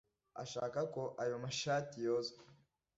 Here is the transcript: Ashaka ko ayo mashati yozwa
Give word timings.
Ashaka 0.43 0.79
ko 0.93 1.01
ayo 1.23 1.35
mashati 1.43 1.97
yozwa 2.07 2.41